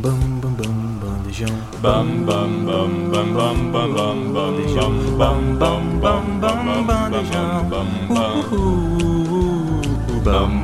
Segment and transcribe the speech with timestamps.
[0.00, 1.54] Bam bam bam bandejão.
[1.82, 4.92] Bam bam bam bam bam bam bam bandejão.
[5.18, 7.68] Bam bam bam bam bandejão.
[7.68, 7.88] Bam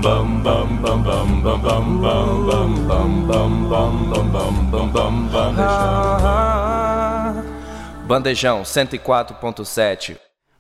[0.01, 6.35] bam bam bam bam bam bam bam bam bam bam bam bam bam bam bandejão.
[8.07, 10.17] Bandejão 104.7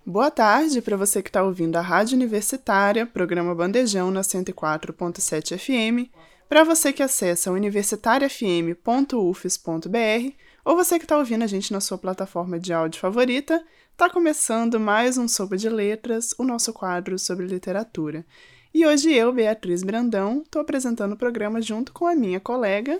[0.06, 6.10] Boa tarde para você que está ouvindo a Rádio Universitária, programa Bandejão na 104.7 FM,
[6.48, 10.32] para você que acessa universitariafm.ufes.br
[10.64, 13.62] ou você que está ouvindo a gente na sua plataforma de áudio favorita,
[13.92, 18.24] está começando mais um Sopa de Letras, o nosso quadro sobre literatura.
[18.72, 22.98] E hoje eu, Beatriz Brandão, estou apresentando o programa junto com a minha colega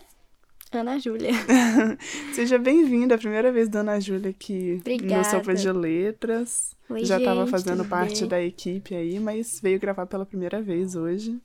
[0.73, 1.31] Ana Júlia.
[2.35, 5.19] Seja bem-vinda, a primeira vez da Ana Júlia aqui Obrigada.
[5.19, 6.75] no Sopa de Letras.
[6.91, 8.29] Oi, Já estava fazendo parte bem?
[8.29, 11.41] da equipe aí, mas veio gravar pela primeira vez hoje.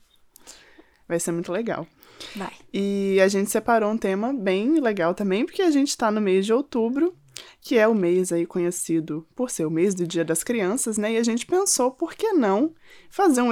[1.09, 1.87] Vai ser muito legal.
[2.35, 2.53] Vai.
[2.71, 6.45] E a gente separou um tema bem legal também, porque a gente está no mês
[6.45, 7.15] de outubro,
[7.61, 11.13] que é o mês aí conhecido por ser o mês do Dia das Crianças, né?
[11.13, 12.75] E a gente pensou, por que não
[13.09, 13.49] fazer um,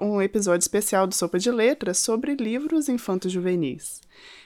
[0.00, 4.00] um episódio especial do Sopa de Letras sobre livros infantos juvenis.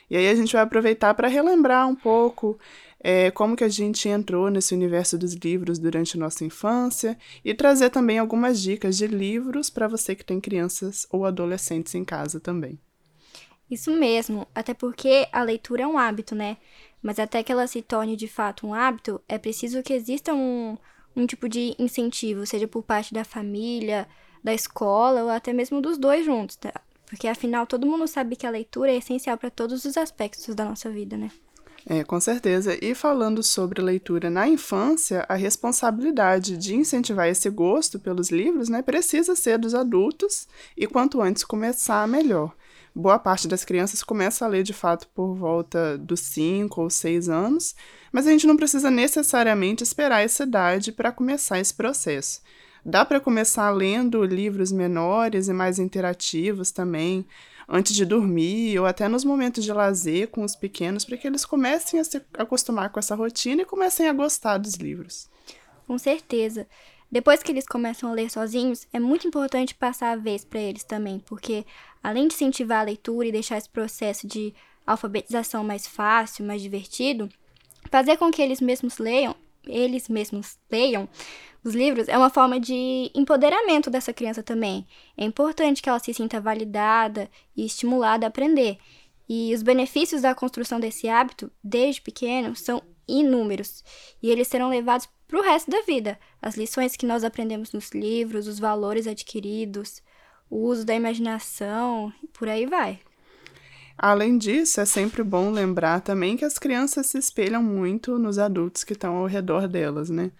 [0.09, 2.59] E aí a gente vai aproveitar para relembrar um pouco
[3.03, 7.53] é, como que a gente entrou nesse universo dos livros durante a nossa infância e
[7.53, 12.39] trazer também algumas dicas de livros para você que tem crianças ou adolescentes em casa
[12.39, 12.79] também.
[13.69, 16.57] Isso mesmo, até porque a leitura é um hábito, né?
[17.01, 20.77] Mas até que ela se torne de fato um hábito, é preciso que exista um,
[21.15, 24.07] um tipo de incentivo, seja por parte da família,
[24.43, 26.73] da escola ou até mesmo dos dois juntos, tá?
[27.07, 30.65] Porque afinal todo mundo sabe que a leitura é essencial para todos os aspectos da
[30.65, 31.31] nossa vida, né?
[31.85, 32.77] É, com certeza.
[32.83, 38.81] E falando sobre leitura na infância, a responsabilidade de incentivar esse gosto pelos livros, né,
[38.81, 42.53] precisa ser dos adultos e quanto antes começar, melhor.
[42.93, 47.29] Boa parte das crianças começa a ler de fato por volta dos 5 ou 6
[47.29, 47.73] anos,
[48.11, 52.41] mas a gente não precisa necessariamente esperar essa idade para começar esse processo.
[52.85, 57.25] Dá para começar lendo livros menores e mais interativos também,
[57.73, 61.45] antes de dormir ou até nos momentos de lazer com os pequenos, para que eles
[61.45, 65.29] comecem a se acostumar com essa rotina e comecem a gostar dos livros.
[65.87, 66.67] Com certeza.
[67.09, 70.83] Depois que eles começam a ler sozinhos, é muito importante passar a vez para eles
[70.83, 71.65] também, porque
[72.03, 74.53] além de incentivar a leitura e deixar esse processo de
[74.85, 77.29] alfabetização mais fácil, mais divertido,
[77.89, 79.35] fazer com que eles mesmos leiam,
[79.67, 81.07] eles mesmos leiam
[81.63, 84.87] os livros é uma forma de empoderamento dessa criança também.
[85.15, 88.77] É importante que ela se sinta validada e estimulada a aprender.
[89.29, 93.83] E os benefícios da construção desse hábito, desde pequeno, são inúmeros.
[94.21, 96.19] E eles serão levados para o resto da vida.
[96.41, 100.01] As lições que nós aprendemos nos livros, os valores adquiridos,
[100.49, 102.99] o uso da imaginação, por aí vai.
[103.97, 108.83] Além disso, é sempre bom lembrar também que as crianças se espelham muito nos adultos
[108.83, 110.31] que estão ao redor delas, né?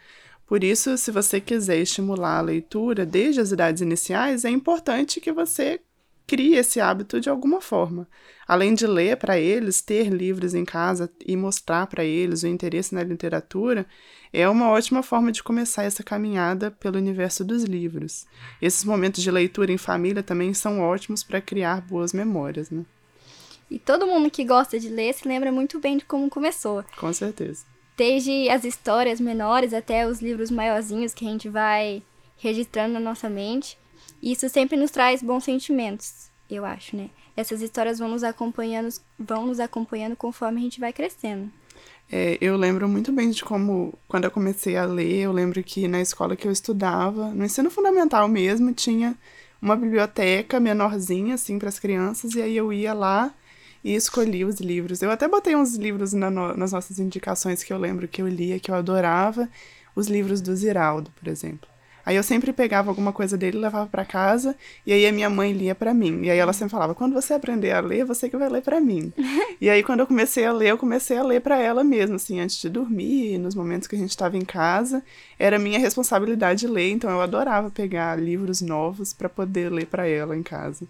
[0.47, 5.31] Por isso, se você quiser estimular a leitura desde as idades iniciais, é importante que
[5.31, 5.79] você
[6.27, 8.07] crie esse hábito de alguma forma.
[8.47, 12.95] Além de ler para eles, ter livros em casa e mostrar para eles o interesse
[12.95, 13.85] na literatura,
[14.31, 18.25] é uma ótima forma de começar essa caminhada pelo universo dos livros.
[18.61, 22.85] Esses momentos de leitura em família também são ótimos para criar boas memórias, né?
[23.71, 26.83] E todo mundo que gosta de ler se lembra muito bem de como começou.
[26.97, 27.65] Com certeza.
[27.95, 32.03] Desde as histórias menores até os livros maiorzinhos que a gente vai
[32.37, 33.77] registrando na nossa mente.
[34.21, 37.09] Isso sempre nos traz bons sentimentos, eu acho, né?
[37.35, 41.49] Essas histórias vão nos acompanhando, vão nos acompanhando conforme a gente vai crescendo.
[42.11, 45.87] É, eu lembro muito bem de como, quando eu comecei a ler, eu lembro que
[45.87, 49.17] na escola que eu estudava, no ensino fundamental mesmo, tinha
[49.61, 53.33] uma biblioteca menorzinha, assim, para as crianças, e aí eu ia lá
[53.83, 55.01] e escolhi os livros.
[55.01, 58.27] Eu até botei uns livros na no- nas nossas indicações que eu lembro que eu
[58.27, 59.49] lia, que eu adorava,
[59.95, 61.69] os livros do Ziraldo, por exemplo.
[62.05, 64.55] Aí eu sempre pegava alguma coisa dele, levava para casa,
[64.85, 66.23] e aí a minha mãe lia para mim.
[66.23, 68.79] E aí ela sempre falava: "Quando você aprender a ler, você que vai ler para
[68.81, 69.13] mim".
[69.61, 72.39] e aí quando eu comecei a ler, eu comecei a ler para ela mesmo, assim,
[72.39, 75.03] antes de dormir, nos momentos que a gente estava em casa,
[75.37, 80.35] era minha responsabilidade ler, então eu adorava pegar livros novos para poder ler para ela
[80.35, 80.85] em casa.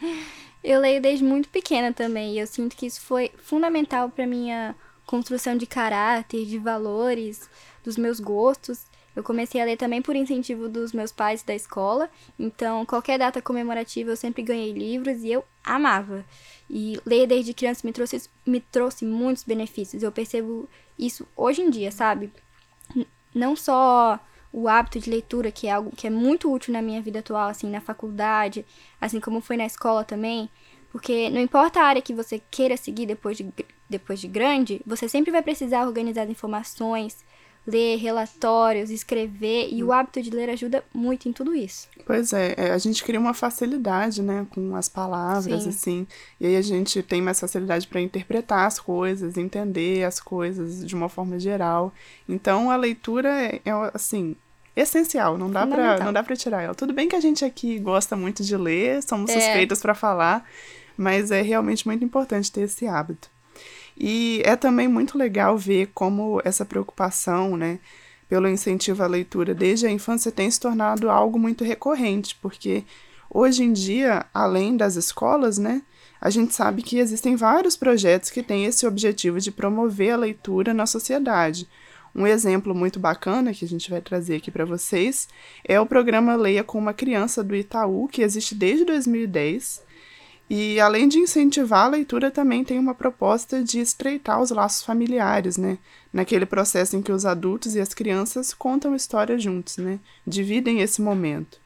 [0.62, 4.74] Eu leio desde muito pequena também, e eu sinto que isso foi fundamental para minha
[5.06, 7.48] construção de caráter, de valores,
[7.84, 8.86] dos meus gostos.
[9.16, 12.08] Eu comecei a ler também por incentivo dos meus pais da escola,
[12.38, 16.24] então qualquer data comemorativa eu sempre ganhei livros e eu amava.
[16.70, 20.02] E ler desde criança me trouxe, me trouxe muitos benefícios.
[20.02, 20.68] Eu percebo
[20.98, 22.30] isso hoje em dia, sabe?
[23.34, 24.20] Não só
[24.58, 27.48] o hábito de leitura, que é algo que é muito útil na minha vida atual,
[27.48, 28.66] assim, na faculdade,
[29.00, 30.50] assim como foi na escola também,
[30.90, 33.52] Porque não importa a área que você queira seguir depois de,
[33.88, 37.24] depois de grande, você sempre vai precisar organizar as informações,
[37.66, 41.86] ler relatórios, escrever, e o hábito de ler ajuda muito em tudo isso.
[42.06, 45.68] Pois é, é, a gente cria uma facilidade, né, com as palavras, Sim.
[45.68, 46.06] assim,
[46.40, 50.94] e aí a gente tem mais facilidade para interpretar as coisas, entender as coisas de
[50.94, 51.92] uma forma geral.
[52.26, 54.34] Então a leitura é, é, assim,
[54.80, 56.74] essencial, não dá para não dá para tirar ela.
[56.74, 59.34] Tudo bem que a gente aqui gosta muito de ler, somos É.
[59.34, 60.44] suspeitas para falar,
[60.96, 63.28] mas é realmente muito importante ter esse hábito.
[63.96, 67.78] E é também muito legal ver como essa preocupação, né,
[68.28, 72.84] pelo incentivo à leitura desde a infância tem se tornado algo muito recorrente, porque
[73.30, 75.82] hoje em dia, além das escolas, né,
[76.20, 80.74] a gente sabe que existem vários projetos que têm esse objetivo de promover a leitura
[80.74, 81.68] na sociedade.
[82.18, 85.28] Um exemplo muito bacana que a gente vai trazer aqui para vocês
[85.64, 89.84] é o programa Leia com uma Criança do Itaú, que existe desde 2010.
[90.50, 95.56] E além de incentivar a leitura, também tem uma proposta de estreitar os laços familiares,
[95.56, 95.78] né?
[96.12, 100.00] Naquele processo em que os adultos e as crianças contam histórias juntos, né?
[100.26, 101.60] Dividem esse momento.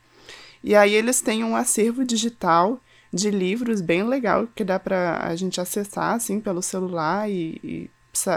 [0.62, 2.78] E aí eles têm um acervo digital
[3.10, 7.90] de livros bem legal que dá para a gente acessar assim pelo celular e, e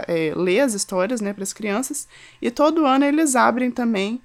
[0.08, 2.08] é, ler as histórias, né, para as crianças.
[2.40, 4.20] E todo ano eles abrem também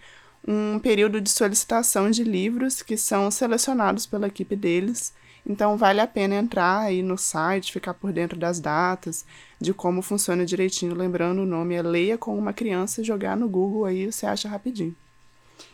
[0.47, 5.13] um período de solicitação de livros que são selecionados pela equipe deles.
[5.45, 9.25] Então vale a pena entrar aí no site, ficar por dentro das datas,
[9.59, 10.95] de como funciona direitinho.
[10.95, 14.95] Lembrando, o nome é Leia com uma criança, jogar no Google aí você acha rapidinho.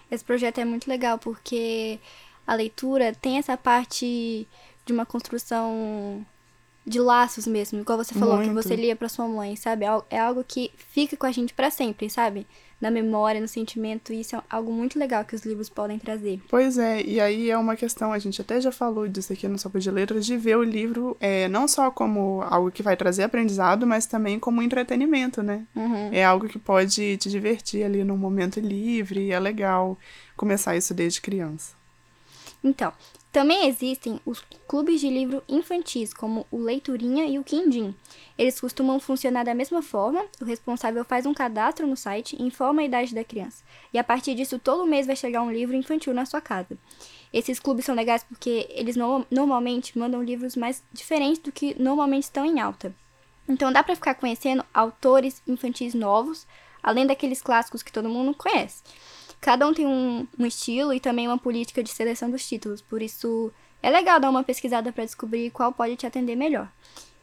[0.10, 2.00] Esse projeto é muito legal porque
[2.46, 4.48] a leitura tem essa parte
[4.86, 6.26] de uma construção
[6.88, 8.64] de laços mesmo, igual você falou que Muito.
[8.64, 9.84] você lia pra sua mãe, sabe?
[9.84, 12.48] É al- algo que fica com a gente pra sempre, sabe?
[12.80, 16.40] Na memória, no sentimento, e isso é algo muito legal que os livros podem trazer.
[16.48, 19.58] Pois é, e aí é uma questão, a gente até já falou disso aqui no
[19.60, 23.24] Sopa de Letras, de ver o livro é, não só como algo que vai trazer
[23.24, 25.66] aprendizado, mas também como entretenimento, né?
[26.12, 29.98] É algo que pode te divertir ali num momento livre, e é legal
[30.38, 31.76] começar isso desde criança.
[32.64, 32.94] Então,
[33.32, 37.94] também existem os clubes de livro infantis, como o Leiturinha e o Quindim.
[38.38, 42.82] Eles costumam funcionar da mesma forma, o responsável faz um cadastro no site e informa
[42.82, 43.64] a idade da criança.
[43.94, 46.78] E a partir disso, todo mês vai chegar um livro infantil na sua casa.
[47.32, 52.24] Esses clubes são legais porque eles no- normalmente mandam livros mais diferentes do que normalmente
[52.24, 52.96] estão em alta.
[53.48, 56.48] Então dá pra ficar conhecendo autores infantis novos,
[56.82, 58.82] além daqueles clássicos que todo mundo conhece.
[59.48, 63.02] Cada um tem um, um estilo e também uma política de seleção dos títulos, por
[63.02, 63.50] isso
[63.82, 66.70] é legal dar uma pesquisada para descobrir qual pode te atender melhor.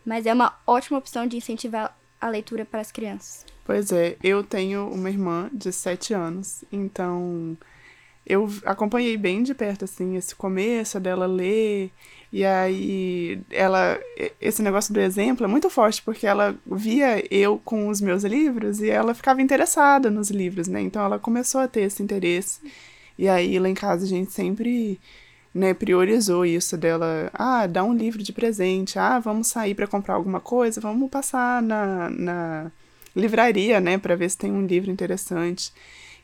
[0.06, 3.44] Mas é uma ótima opção de incentivar a leitura para as crianças.
[3.62, 7.58] Pois é, eu tenho uma irmã de 7 anos, então
[8.26, 11.90] eu acompanhei bem de perto, assim, esse começo dela ler,
[12.32, 14.00] e aí ela,
[14.40, 18.80] esse negócio do exemplo é muito forte, porque ela via eu com os meus livros
[18.80, 20.80] e ela ficava interessada nos livros, né?
[20.80, 22.60] Então ela começou a ter esse interesse.
[23.16, 24.98] E aí lá em casa a gente sempre
[25.54, 30.14] né, priorizou isso dela, ah, dá um livro de presente, ah, vamos sair para comprar
[30.14, 32.72] alguma coisa, vamos passar na, na
[33.14, 35.72] livraria, né, para ver se tem um livro interessante.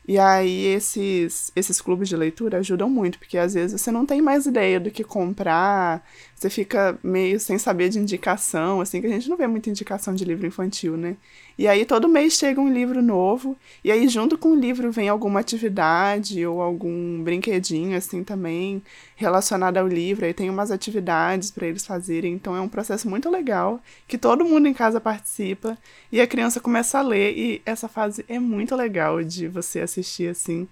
[0.07, 4.21] E aí esses, esses clubes de leitura ajudam muito, porque às vezes você não tem
[4.21, 6.03] mais ideia do que comprar,
[6.41, 10.15] você fica meio sem saber de indicação, assim, que a gente não vê muita indicação
[10.15, 11.15] de livro infantil, né?
[11.55, 15.07] E aí todo mês chega um livro novo, e aí junto com o livro vem
[15.07, 18.81] alguma atividade ou algum brinquedinho, assim, também
[19.15, 23.29] relacionado ao livro, aí tem umas atividades para eles fazerem, então é um processo muito
[23.29, 25.77] legal, que todo mundo em casa participa,
[26.11, 30.27] e a criança começa a ler, e essa fase é muito legal de você assistir,
[30.27, 30.67] assim.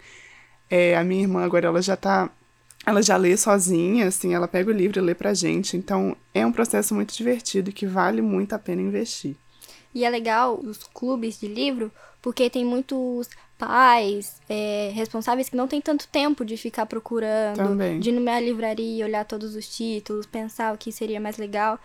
[0.67, 2.31] É, a minha irmã agora, ela já tá
[2.85, 5.77] ela já lê sozinha, assim, ela pega o livro e lê pra gente.
[5.77, 9.35] Então, é um processo muito divertido que vale muito a pena investir.
[9.93, 15.67] E é legal os clubes de livro, porque tem muitos pais é, responsáveis que não
[15.67, 17.99] tem tanto tempo de ficar procurando, Também.
[17.99, 21.77] de ir numa livraria, olhar todos os títulos, pensar o que seria mais legal.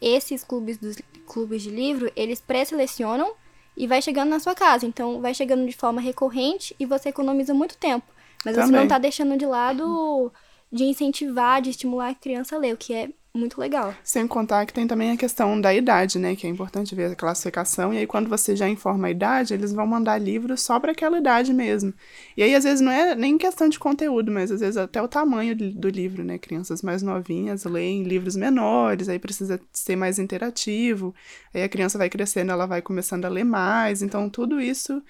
[0.00, 3.32] Esses clubes dos clubes de livro, eles pré-selecionam
[3.76, 4.84] e vai chegando na sua casa.
[4.84, 8.06] Então, vai chegando de forma recorrente e você economiza muito tempo.
[8.44, 8.80] Mas você Também.
[8.80, 10.30] não tá deixando de lado
[10.72, 13.94] de incentivar, de estimular a criança a ler, o que é muito legal.
[14.04, 16.36] Sem contar que tem também a questão da idade, né?
[16.36, 17.92] Que é importante ver a classificação.
[17.92, 21.18] E aí, quando você já informa a idade, eles vão mandar livros só para aquela
[21.18, 21.94] idade mesmo.
[22.36, 25.08] E aí, às vezes, não é nem questão de conteúdo, mas às vezes até o
[25.08, 26.38] tamanho do livro, né?
[26.38, 31.14] Crianças mais novinhas leem livros menores, aí precisa ser mais interativo.
[31.54, 34.02] Aí a criança vai crescendo, ela vai começando a ler mais.
[34.02, 35.02] Então, tudo isso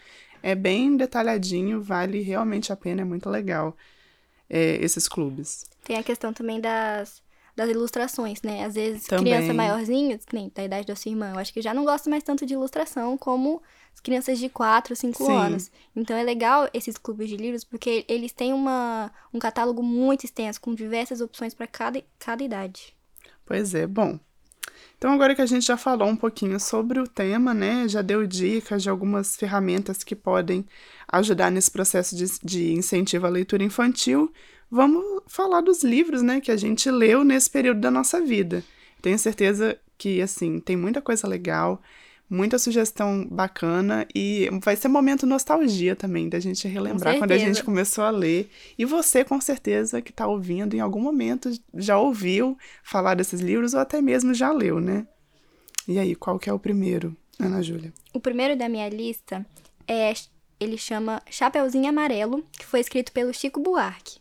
[0.45, 3.77] é bem detalhadinho, vale realmente a pena, é muito legal
[4.53, 5.65] é, esses clubes.
[5.83, 7.23] Tem a questão também das
[7.55, 8.65] das ilustrações, né?
[8.65, 9.25] Às vezes, Também.
[9.25, 12.23] criança maiorzinha, nem da idade da sua irmã, eu acho que já não gosta mais
[12.23, 15.37] tanto de ilustração como as crianças de 4, 5 Sim.
[15.37, 15.71] anos.
[15.95, 20.61] Então é legal esses clubes de livros, porque eles têm uma, um catálogo muito extenso,
[20.61, 22.97] com diversas opções para cada, cada idade.
[23.45, 24.19] Pois é, bom.
[24.99, 27.89] Então, agora que a gente já falou um pouquinho sobre o tema, né?
[27.89, 30.65] Já deu dicas de algumas ferramentas que podem
[31.09, 34.33] ajudar nesse processo de, de incentivo à leitura infantil,
[34.71, 36.41] vamos falar dos livros, né?
[36.41, 38.65] Que a gente leu nesse período da nossa vida.
[39.03, 41.83] Tenho certeza que, assim, tem muita coisa legal,
[42.33, 47.63] muita sugestão bacana e vai ser momento nostalgia também, da gente relembrar quando a gente
[47.63, 48.51] começou a ler.
[48.79, 53.75] E você, com certeza, que está ouvindo, em algum momento já ouviu falar desses livros
[53.75, 55.07] ou até mesmo já leu, né?
[55.87, 57.93] E aí, qual que é o primeiro, Ana Júlia?
[58.15, 59.45] O primeiro da minha lista
[59.87, 60.15] é
[60.59, 64.21] ele chama Chapeuzinho Amarelo, que foi escrito pelo Chico Buarque.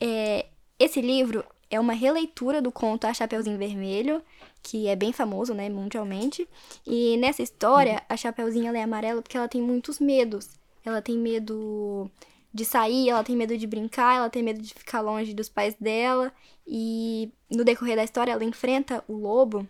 [0.00, 0.46] É,
[0.78, 4.22] esse livro é uma releitura do conto A Chapeuzinho Vermelho,
[4.64, 6.48] que é bem famoso, né, mundialmente.
[6.86, 10.48] E nessa história, a Chapeuzinho é amarela porque ela tem muitos medos.
[10.84, 12.10] Ela tem medo
[12.52, 15.74] de sair, ela tem medo de brincar, ela tem medo de ficar longe dos pais
[15.78, 16.32] dela.
[16.66, 19.68] E no decorrer da história, ela enfrenta o lobo,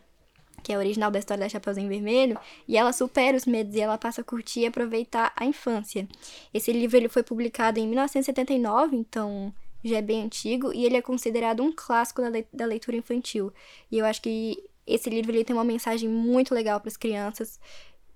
[0.63, 3.81] que é a original da história da Chapeuzinho Vermelho, e ela supera os medos e
[3.81, 6.07] ela passa a curtir e aproveitar a infância.
[6.55, 11.03] Esse livro ele foi publicado em 1979, então já é bem antigo, e ele é
[11.03, 13.53] considerado um clássico da, le- da leitura infantil.
[13.91, 14.57] E eu acho que
[14.87, 17.59] esse livro ele tem uma mensagem muito legal para as crianças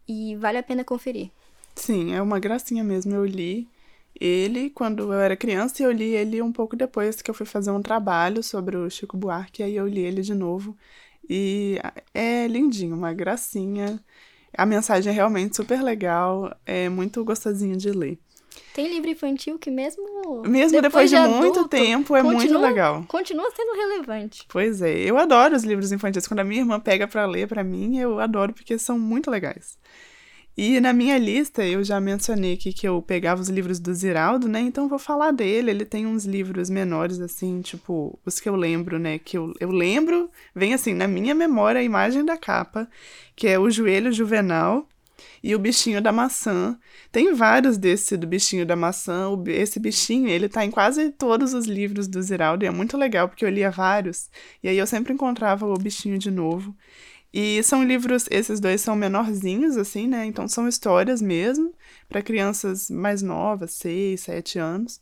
[0.06, 1.30] e vale a pena conferir.
[1.74, 3.14] Sim, é uma gracinha mesmo.
[3.14, 3.68] Eu li
[4.20, 7.46] ele quando eu era criança e eu li ele um pouco depois que eu fui
[7.46, 10.76] fazer um trabalho sobre o Chico Buarque, aí eu li ele de novo.
[11.28, 11.78] E
[12.14, 14.00] é lindinho, uma gracinha.
[14.56, 18.18] A mensagem é realmente super legal, é muito gostosinho de ler.
[18.74, 23.04] Tem livro infantil que mesmo Mesmo depois, de, muito adulto, tempo, é muito continua- legal.
[23.08, 24.44] Continua sendo relevante.
[24.48, 26.26] Pois é, eu adoro os livros infantis.
[26.26, 29.78] Quando a minha irmã pega pra ler pra mim, eu adoro porque são muito legais.
[30.60, 34.48] E na minha lista, eu já mencionei aqui que eu pegava os livros do Ziraldo,
[34.48, 34.58] né?
[34.60, 35.70] Então eu vou falar dele.
[35.70, 39.20] Ele tem uns livros menores, assim, tipo, os que eu lembro, né?
[39.20, 42.88] Que eu, eu lembro, vem assim, na minha memória, a imagem da capa,
[43.36, 44.84] que é O Joelho Juvenal
[45.42, 46.78] e O Bichinho da Maçã.
[47.10, 49.28] Tem vários desse do Bichinho da Maçã.
[49.46, 53.28] Esse bichinho, ele tá em quase todos os livros do Ziraldo e é muito legal
[53.28, 54.30] porque eu lia vários
[54.62, 56.74] e aí eu sempre encontrava o bichinho de novo.
[57.32, 60.24] E são livros, esses dois são menorzinhos, assim, né?
[60.24, 61.74] Então são histórias mesmo,
[62.08, 65.00] para crianças mais novas, 6, 7 anos.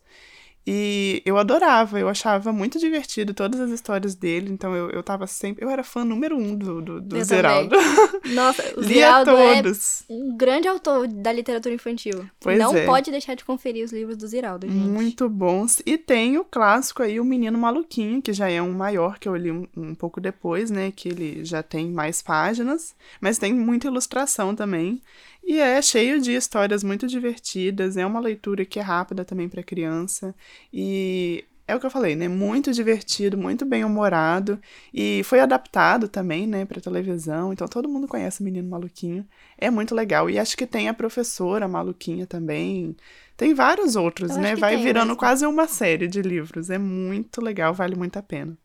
[0.69, 5.25] E eu adorava, eu achava muito divertido todas as histórias dele, então eu, eu tava
[5.25, 5.63] sempre.
[5.63, 7.73] Eu era fã número um do, do, do Eu Ziraldo.
[8.35, 10.03] Nossa, o Lia Ziraldo é todos.
[10.09, 12.29] um grande autor da literatura infantil.
[12.37, 12.85] Pois Não é.
[12.85, 14.77] pode deixar de conferir os livros do Ziraldo, gente.
[14.77, 15.81] Muito bons.
[15.85, 19.37] E tem o clássico aí, O Menino Maluquinho, que já é um maior, que eu
[19.37, 20.91] li um, um pouco depois, né?
[20.93, 25.01] Que ele já tem mais páginas, mas tem muita ilustração também.
[25.47, 27.95] E é cheio de histórias muito divertidas.
[27.95, 30.35] É uma leitura que é rápida também para criança.
[30.73, 32.27] E é o que eu falei, né?
[32.27, 34.59] Muito divertido, muito bem humorado.
[34.93, 37.53] E foi adaptado também, né, para televisão.
[37.53, 39.25] Então todo mundo conhece o Menino Maluquinho.
[39.57, 40.29] É muito legal.
[40.29, 42.93] E acho que tem a professora Maluquinha também.
[43.37, 44.53] Tem vários outros, Eu né?
[44.53, 45.17] Vai virando mesmo.
[45.17, 46.69] quase uma série de livros.
[46.69, 48.57] É muito legal, vale muito a pena.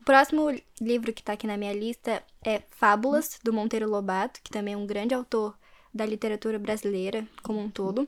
[0.00, 4.50] O próximo livro que tá aqui na minha lista é Fábulas, do Monteiro Lobato, que
[4.50, 5.54] também é um grande autor
[5.96, 8.06] da literatura brasileira como um todo.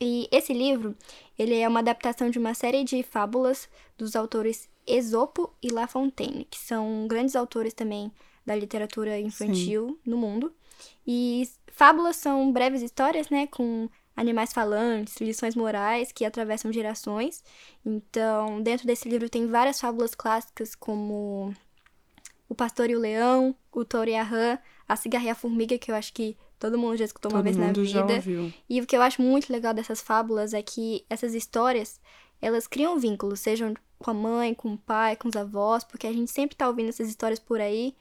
[0.00, 0.94] E esse livro,
[1.38, 6.46] ele é uma adaptação de uma série de fábulas dos autores Esopo e La Fontaine,
[6.50, 8.12] que são grandes autores também
[8.44, 10.52] da literatura infantil no mundo.
[11.06, 17.42] E fábulas são breves histórias, né, com animais falantes, lições morais que atravessam gerações.
[17.84, 21.54] Então, dentro desse livro tem várias fábulas clássicas como
[22.48, 25.78] O Pastor e o Leão, O Touro e a Rã, A Cigarra e a Formiga,
[25.78, 28.14] que eu acho que todo mundo já escutou uma Todo vez na vida.
[28.14, 28.52] ouviu.
[28.68, 32.00] E o que eu acho muito legal dessas fábulas é que essas histórias,
[32.40, 36.12] elas criam vínculos, sejam com a mãe, com o pai, com os avós, porque a
[36.12, 37.94] gente sempre tá ouvindo essas histórias por aí.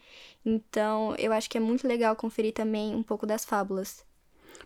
[0.45, 4.03] Então, eu acho que é muito legal conferir também um pouco das fábulas.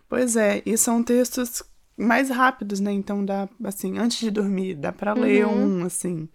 [0.08, 1.62] Pois é, e são textos
[1.96, 2.92] mais rápidos, né?
[2.92, 5.80] Então dá, assim, antes de dormir, dá pra ler Uhum.
[5.82, 6.28] um, assim.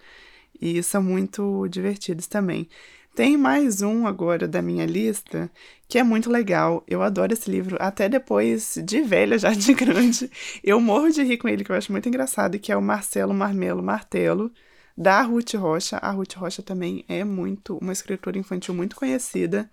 [0.59, 2.69] E são muito divertidos também.
[3.15, 5.51] Tem mais um agora da minha lista
[5.87, 6.83] que é muito legal.
[6.87, 10.31] Eu adoro esse livro, até depois de velha, já de grande.
[10.63, 13.31] Eu morro de rir com ele, que eu acho muito engraçado, que é o Marcelo
[13.31, 14.51] Marmelo Martelo,
[14.97, 15.97] da Ruth Rocha.
[15.97, 19.69] A Ruth Rocha também é muito uma escritora infantil muito conhecida.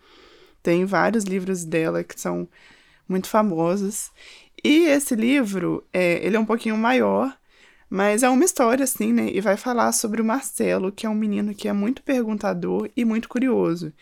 [0.62, 2.46] Tem vários livros dela que são
[3.08, 4.10] muito famosos.
[4.62, 7.34] E esse livro, é, ele é um pouquinho maior,
[7.90, 9.28] Mas é uma história, assim, né?
[9.32, 13.04] E vai falar sobre o Marcelo, que é um menino que é muito perguntador e
[13.04, 13.92] muito curioso.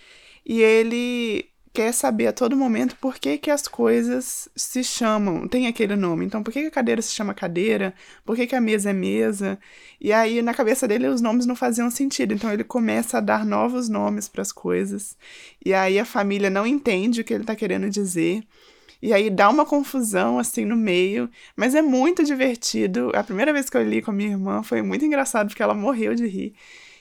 [0.45, 5.67] E ele quer saber a todo momento por que, que as coisas se chamam, tem
[5.67, 6.27] aquele nome.
[6.27, 7.95] Então, por que, que a cadeira se chama cadeira?
[8.27, 9.59] Por que, que a mesa é mesa?
[10.01, 12.35] E aí, na cabeça dele, os nomes não faziam sentido.
[12.35, 15.17] Então, ele começa a dar novos nomes para as coisas.
[15.65, 18.43] E aí, a família não entende o que ele está querendo dizer.
[19.01, 23.13] E aí dá uma confusão assim no meio, mas é muito divertido.
[23.15, 25.75] A primeira vez que eu li com a minha irmã foi muito engraçado porque ela
[25.75, 26.55] morreu de rir.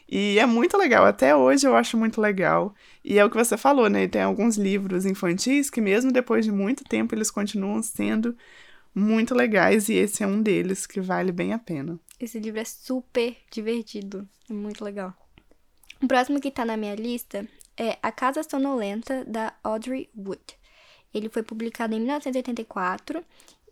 [0.10, 2.74] E é muito legal, até hoje eu acho muito legal.
[3.04, 4.08] E é o que você falou, né?
[4.08, 8.38] Tem alguns livros infantis que, mesmo depois de muito tempo, eles continuam sendo
[8.96, 12.00] muito legais, e esse é um deles que vale bem a pena.
[12.20, 15.14] Esse livro é super divertido, é muito legal.
[16.02, 20.57] O próximo que tá na minha lista é A Casa Sonolenta, da Audrey Wood.
[21.18, 23.24] Ele foi publicado em 1984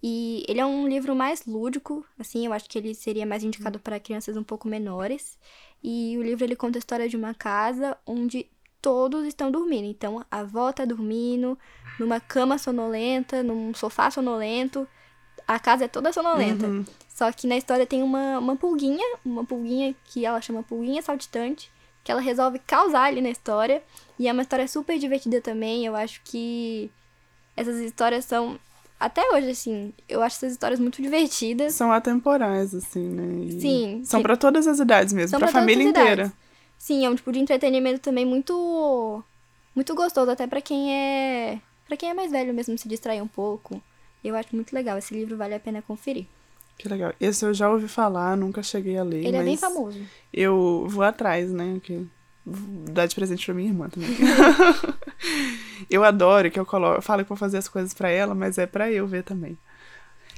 [0.07, 3.79] e ele é um livro mais lúdico, assim, eu acho que ele seria mais indicado
[3.79, 5.37] para crianças um pouco menores.
[5.83, 8.47] E o livro ele conta a história de uma casa onde
[8.81, 9.85] todos estão dormindo.
[9.85, 11.57] Então, a avó tá dormindo
[11.99, 14.87] numa cama sonolenta, num sofá sonolento.
[15.47, 16.67] A casa é toda sonolenta.
[16.67, 16.85] Uhum.
[17.09, 21.71] Só que na história tem uma, uma pulguinha, uma pulguinha que ela chama pulguinha saltitante,
[22.03, 23.81] que ela resolve causar ali na história.
[24.19, 25.83] E é uma história super divertida também.
[25.83, 26.91] Eu acho que
[27.55, 28.59] essas histórias são
[28.99, 31.73] até hoje, assim, eu acho essas histórias muito divertidas.
[31.75, 33.45] São atemporais, assim, né?
[33.45, 34.01] E Sim.
[34.05, 36.31] São que- para todas as idades mesmo, São pra pra família inteira.
[36.77, 39.23] Sim, é um tipo de entretenimento também muito
[39.75, 43.27] muito gostoso, até pra quem é para quem é mais velho mesmo se distrair um
[43.27, 43.81] pouco.
[44.23, 46.25] Eu acho muito legal, esse livro vale a pena conferir.
[46.77, 47.13] Que legal.
[47.21, 49.23] Esse eu já ouvi falar, nunca cheguei a ler.
[49.25, 49.99] Ele é bem famoso.
[50.33, 51.79] Eu vou atrás, né?
[51.83, 52.05] Que
[52.45, 54.09] vou dar de presente pra minha irmã também.
[55.89, 58.57] eu adoro que eu coloco, eu falo que vou fazer as coisas pra ela, mas
[58.57, 59.57] é pra eu ver também.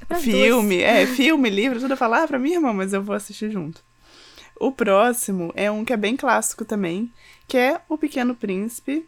[0.08, 3.16] pras filme, é, filme, livro, tudo eu falo, ah, pra minha irmã, mas eu vou
[3.16, 3.82] assistir junto.
[4.60, 7.12] O próximo é um que é bem clássico também,
[7.48, 9.06] que é O Pequeno Príncipe,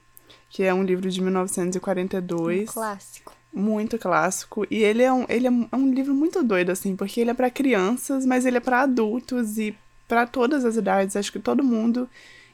[0.49, 3.33] que é um livro de Um 1942 clássico.
[3.51, 4.65] muito clássico.
[4.69, 7.31] E ele é um, ele é um- é um livro muito doido, assim, porque ele
[7.31, 9.75] é para crianças, mas ele é para adultos e
[10.07, 11.15] para todas as idades.
[11.15, 12.07] Acho que todo mundo,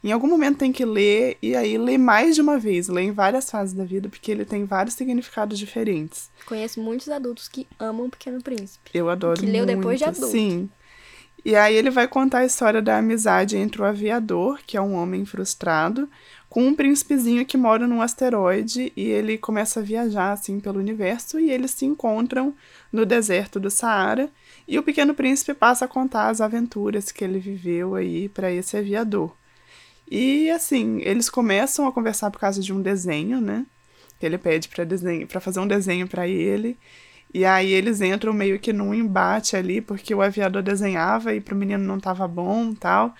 [0.05, 3.11] em algum momento, tem que ler e aí ler mais de uma vez, ler em
[3.11, 6.29] várias fases da vida, porque ele tem vários significados diferentes.
[6.45, 8.91] Conheço muitos adultos que amam o Pequeno Príncipe.
[8.93, 9.77] Eu adoro Que leu muito.
[9.77, 10.27] depois de adulto.
[10.27, 10.69] Sim.
[11.43, 14.93] E aí ele vai contar a história da amizade entre o aviador, que é um
[14.93, 16.09] homem frustrado,
[16.49, 21.39] com um príncipezinho que mora num asteroide e ele começa a viajar assim pelo universo
[21.39, 22.53] e eles se encontram
[22.91, 24.29] no deserto do Saara
[24.67, 28.77] e o pequeno príncipe passa a contar as aventuras que ele viveu aí para esse
[28.77, 29.31] aviador.
[30.09, 33.65] E assim, eles começam a conversar por causa de um desenho, né?
[34.21, 36.77] Ele pede para desenho, para fazer um desenho para ele.
[37.33, 41.55] E aí eles entram meio que num embate ali, porque o aviador desenhava e pro
[41.55, 43.13] menino não tava bom, tal.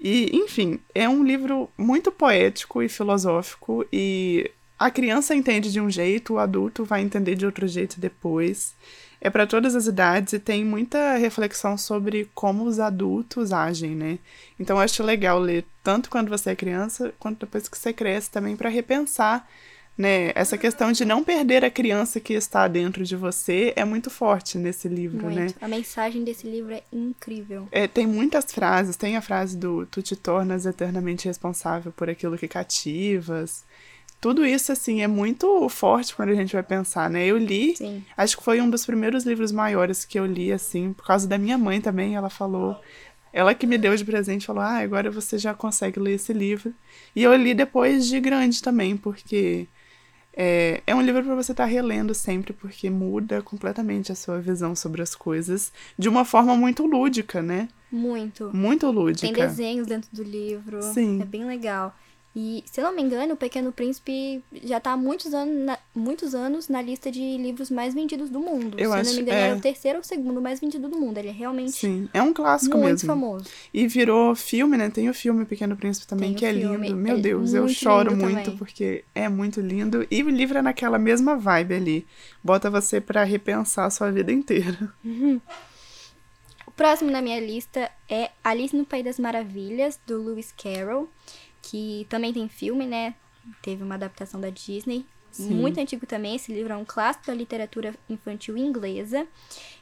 [0.00, 4.50] E, enfim, é um livro muito poético e filosófico e
[4.82, 8.74] a criança entende de um jeito, o adulto vai entender de outro jeito depois.
[9.20, 14.18] É para todas as idades e tem muita reflexão sobre como os adultos agem, né?
[14.58, 18.28] Então eu acho legal ler tanto quando você é criança quanto depois que você cresce
[18.28, 19.48] também para repensar,
[19.96, 20.32] né?
[20.34, 24.58] Essa questão de não perder a criança que está dentro de você é muito forte
[24.58, 25.36] nesse livro, Muito.
[25.36, 25.46] né?
[25.60, 27.68] A mensagem desse livro é incrível.
[27.70, 32.36] É, tem muitas frases, tem a frase do tu te tornas eternamente responsável por aquilo
[32.36, 33.64] que cativas.
[34.22, 37.26] Tudo isso, assim, é muito forte quando a gente vai pensar, né?
[37.26, 38.04] Eu li, Sim.
[38.16, 41.36] acho que foi um dos primeiros livros maiores que eu li, assim, por causa da
[41.36, 42.80] minha mãe também, ela falou.
[43.32, 46.72] Ela que me deu de presente falou: Ah, agora você já consegue ler esse livro.
[47.16, 49.66] E eu li depois de grande também, porque
[50.32, 54.76] é, é um livro para você estar relendo sempre, porque muda completamente a sua visão
[54.76, 57.68] sobre as coisas de uma forma muito lúdica, né?
[57.90, 58.52] Muito.
[58.54, 59.26] Muito lúdica.
[59.26, 60.80] Tem desenhos dentro do livro.
[60.80, 61.20] Sim.
[61.20, 61.92] É bem legal.
[62.34, 65.78] E, se eu não me engano, O Pequeno Príncipe já tá há muitos anos na,
[65.94, 68.74] muitos anos na lista de livros mais vendidos do mundo.
[68.78, 69.46] Eu se eu acho- não me engano, é.
[69.48, 71.18] era o terceiro ou segundo mais vendido do mundo.
[71.18, 73.06] Ele é realmente Sim, é um clássico muito mesmo.
[73.06, 73.44] famoso.
[73.74, 74.88] E virou filme, né?
[74.88, 76.96] Tem o filme Pequeno Príncipe também, Tem que é filme, lindo.
[76.98, 78.56] Meu é Deus, eu choro muito também.
[78.56, 80.06] porque é muito lindo.
[80.10, 82.06] E o livro é naquela mesma vibe ali.
[82.42, 84.90] Bota você pra repensar a sua vida inteira.
[86.66, 91.08] O próximo na minha lista é Alice no País das Maravilhas, do Lewis Carroll,
[91.62, 93.14] que também tem filme, né?
[93.62, 95.06] Teve uma adaptação da Disney.
[95.30, 95.54] Sim.
[95.54, 99.26] Muito antigo também, esse livro é um clássico da literatura infantil inglesa.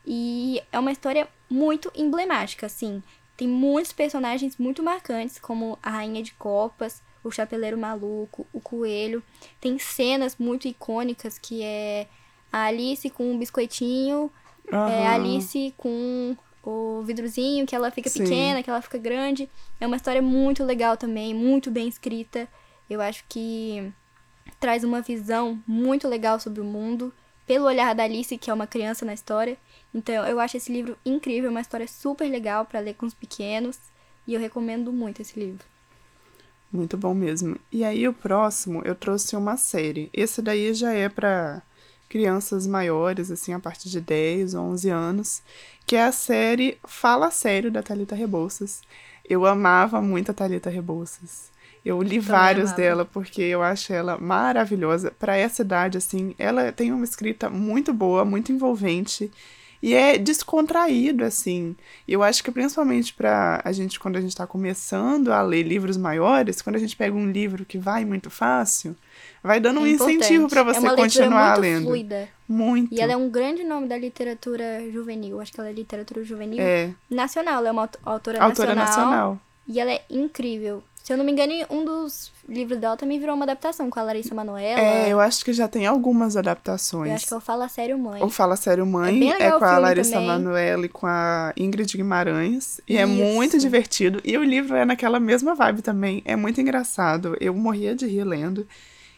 [0.07, 3.03] E é uma história muito emblemática, assim.
[3.37, 9.23] Tem muitos personagens muito marcantes, como a Rainha de Copas, o Chapeleiro Maluco, o Coelho.
[9.61, 12.07] Tem cenas muito icônicas que é
[12.53, 14.31] a Alice com um biscoitinho,
[14.71, 15.07] é, Aham.
[15.07, 18.25] a Alice com o vidrozinho, que ela fica Sim.
[18.25, 19.49] pequena, que ela fica grande.
[19.81, 22.49] É uma história muito legal também, muito bem escrita.
[22.88, 23.92] Eu acho que
[24.59, 27.12] traz uma visão muito legal sobre o mundo,
[27.46, 29.57] pelo olhar da Alice, que é uma criança na história.
[29.92, 33.79] Então, eu acho esse livro incrível, uma história super legal para ler com os pequenos,
[34.27, 35.64] e eu recomendo muito esse livro.
[36.73, 37.57] Muito bom mesmo.
[37.73, 40.09] E aí o próximo eu trouxe uma série.
[40.12, 41.62] Esse daí já é para
[42.11, 45.42] crianças maiores, assim, a partir de 10, 11 anos,
[45.87, 48.83] que é a série Fala Sério da Thalita Rebouças.
[49.27, 51.51] Eu amava muito a Thalita Rebouças.
[51.85, 52.83] Eu li vários amava.
[52.83, 55.12] dela porque eu acho ela maravilhosa.
[55.12, 59.31] Para essa idade, assim, ela tem uma escrita muito boa, muito envolvente.
[59.83, 61.75] E é descontraído, assim.
[62.07, 65.97] Eu acho que principalmente para a gente, quando a gente está começando a ler livros
[65.97, 68.95] maiores, quando a gente pega um livro que vai muito fácil,
[69.43, 70.51] vai dando um É incentivo importante.
[70.51, 71.85] para você é uma leitura continuar muito lendo.
[71.87, 72.29] fluida.
[72.47, 72.95] Muito.
[72.95, 75.40] E ela é um grande nome da literatura juvenil.
[75.40, 77.59] Acho que ela é literatura juvenil É, nacional.
[77.61, 79.07] Ela é uma aut- autora, autora nacional.
[79.11, 79.40] nacional.
[79.66, 80.83] E ela é incrível.
[81.03, 84.03] Se eu não me engano, um dos livros dela também virou uma adaptação com a
[84.03, 84.81] Larissa Manoela.
[84.81, 87.13] É, eu acho que já tem algumas Eu adaptações.
[87.13, 88.23] acho que é o Fala Sério Mãe.
[88.23, 90.21] O Fala Sério Mãe bem é, legal com a Larissa.
[90.21, 92.81] Manoela e com a Ingrid Guimarães.
[92.87, 93.09] E é Isso.
[93.09, 94.21] muito divertido.
[94.25, 96.23] E o livro é naquela mesma vibe também.
[96.25, 97.37] É muito engraçado.
[97.41, 98.67] Eu morria de rir lendo.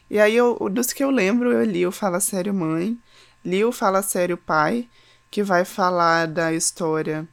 [0.08, 2.96] E aí, eu, dos que eu lembro, eu li o Fala Sério Mãe,
[3.44, 4.88] li o Fala Sério Pai,
[5.30, 7.26] que vai falar da história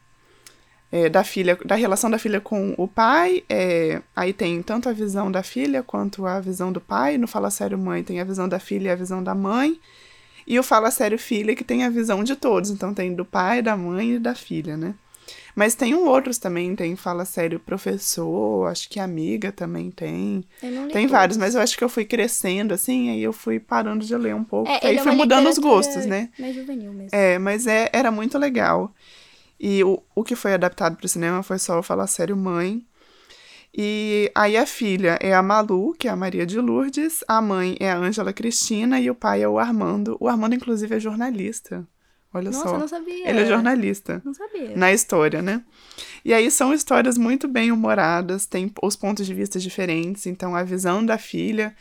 [0.92, 3.44] é, da filha, da relação da filha com o pai.
[3.50, 7.18] é, aí tem tanto a visão da filha quanto a visão do pai.
[7.18, 9.80] No Fala Sério Mãe tem a visão da filha e a visão da mãe.
[10.48, 12.72] E o Fala Sério Filha que tem a visão de todos.
[12.72, 14.96] Então tem do pai, da mãe e da filha, né?
[15.56, 20.44] Mas tem um outros também, tem Fala Sério Professor, acho que Amiga também tem.
[20.94, 24.16] Tem vários, mas eu acho que eu fui crescendo, assim, aí eu fui parando de
[24.16, 24.70] ler um pouco.
[24.70, 26.30] É, aí é fui uma mudando os gostos, né?
[26.40, 27.10] Mais juvenil mesmo.
[27.12, 28.94] É, mas é, era muito legal.
[29.60, 32.86] E o, o que foi adaptado para o cinema foi só o Fala Sério Mãe.
[33.76, 37.78] E aí a filha é a Malu, que é a Maria de Lourdes, a mãe
[37.80, 40.18] é a Ângela Cristina e o pai é o Armando.
[40.20, 41.88] O Armando, inclusive, é jornalista.
[42.34, 42.78] Olha Nossa, só.
[42.78, 43.28] não sabia.
[43.28, 44.76] Ele é jornalista Não sabia.
[44.76, 45.64] na história, né?
[46.24, 50.62] E aí são histórias muito bem humoradas, tem os pontos de vista diferentes, então a
[50.64, 51.76] visão da filha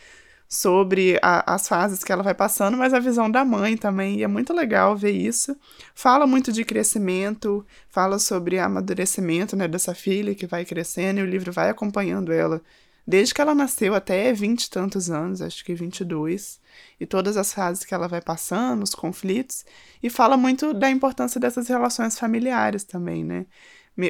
[0.49, 4.23] sobre a- as fases que ela vai passando, mas a visão da mãe também, e
[4.23, 5.55] é muito legal ver isso.
[5.93, 11.27] Fala muito de crescimento, fala sobre amadurecimento, né, dessa filha que vai crescendo, e o
[11.27, 12.61] livro vai acompanhando ela
[13.05, 16.59] desde que ela nasceu até vinte e tantos anos, acho que 22,
[16.99, 19.65] e todas as fases que ela vai passando, os conflitos,
[20.01, 23.47] e fala muito da importância dessas relações familiares também, né?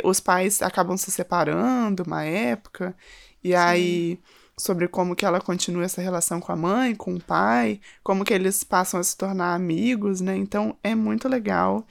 [0.04, 2.96] Os pais acabam se separando uma época,
[3.42, 4.20] e aí
[4.60, 8.34] sobre como que ela continua essa relação com a mãe, com o pai, como que
[8.34, 10.36] eles passam a se tornar amigos, né?
[10.36, 11.86] Então é muito legal.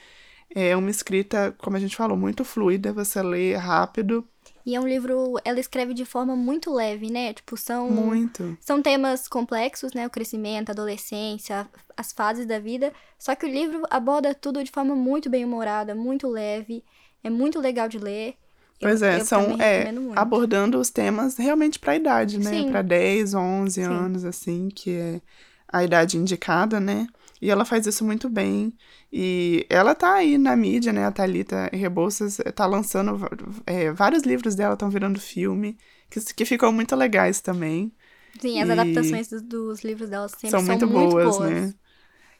[0.54, 4.26] É uma escrita, como a gente falou, muito fluida, você lê rápido,
[4.64, 7.33] E é um livro, ela escreve de forma muito leve, né?
[7.33, 8.54] Tipo, são muito.
[8.61, 10.07] São temas complexos, né?
[10.07, 12.92] O crescimento, a adolescência, as fases da vida.
[13.18, 16.85] Só que o livro aborda tudo de forma muito bem humorada, muito leve.
[17.24, 18.37] É muito legal de ler.
[18.80, 20.14] Eu- Pois é, eu são é, muito.
[20.14, 22.64] abordando os temas realmente para a idade, né?
[22.64, 23.84] Para 10, 11 Sim.
[23.84, 25.20] anos, assim, que é
[25.68, 27.06] a idade indicada, né?
[27.40, 28.72] E ela faz isso muito bem.
[29.12, 31.04] E ela tá aí na mídia, né?
[31.06, 33.18] A Thalita Rebouças tá lançando
[33.66, 35.76] é, vários livros dela, estão virando filme,
[36.10, 37.92] que, que ficam muito legais também.
[38.40, 41.74] Sim, as e- adaptações dos, dos livros dela sempre são são, muito, boas, né?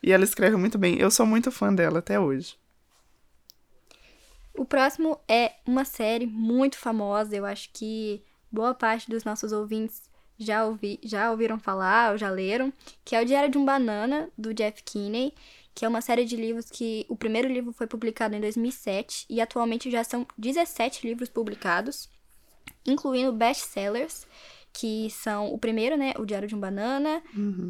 [0.03, 0.98] E ela escreve muito bem.
[0.98, 2.57] Eu sou muito fã dela até hoje.
[4.59, 7.37] O próximo é uma série muito famosa.
[7.37, 12.29] Eu acho que boa parte dos nossos ouvintes já, ouvi, já ouviram falar ou já
[12.29, 12.73] leram,
[13.05, 15.33] que é o Diário de um Banana, do Jeff Kinney,
[15.73, 19.40] que é uma série de livros que o primeiro livro foi publicado em 2007 e
[19.40, 22.11] atualmente já são 17 livros publicados,
[22.85, 24.27] incluindo best-sellers,
[24.79, 27.21] que são o primeiro, né, o Diário de um Banana,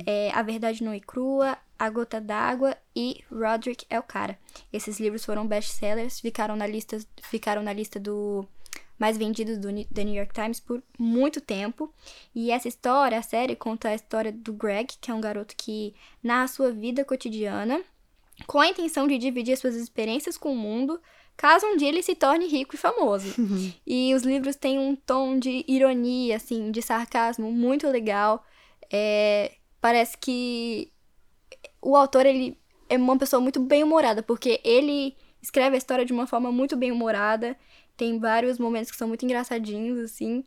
[0.04, 4.38] é, A Verdade Não é Crua, A Gota d'Água e Roderick é o Cara.
[4.70, 8.46] Esses livros foram best-sellers, ficaram na lista, ficaram na lista do
[8.98, 11.90] mais vendidos do The New York Times por muito tempo.
[12.34, 15.94] E essa história, a série, conta a história do Greg, que é um garoto que
[16.22, 17.82] narra a sua vida cotidiana
[18.46, 21.00] com a intenção de dividir suas experiências com o mundo,
[21.38, 23.32] caso um dia ele se torne rico e famoso.
[23.86, 28.44] E os livros têm um tom de ironia, assim, de sarcasmo muito legal.
[28.92, 30.90] É, parece que
[31.80, 36.26] o autor, ele é uma pessoa muito bem-humorada, porque ele escreve a história de uma
[36.26, 37.56] forma muito bem-humorada.
[37.96, 40.44] Tem vários momentos que são muito engraçadinhos, assim.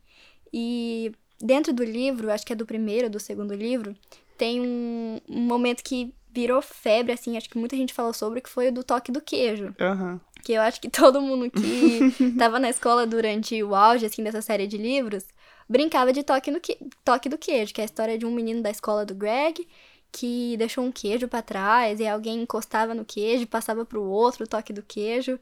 [0.53, 3.95] E dentro do livro, acho que é do primeiro ou do segundo livro,
[4.37, 8.49] tem um, um momento que virou febre, assim, acho que muita gente falou sobre, que
[8.49, 9.75] foi o do toque do queijo.
[9.79, 10.19] Aham.
[10.41, 11.99] Que eu acho que todo mundo que
[12.37, 15.25] tava na escola durante o auge, assim, dessa série de livros,
[15.69, 16.77] brincava de toque, no que...
[17.03, 19.67] toque do queijo, que é a história de um menino da escola do Greg
[20.11, 24.47] que deixou um queijo para trás e alguém encostava no queijo, passava pro outro o
[24.47, 25.39] toque do queijo.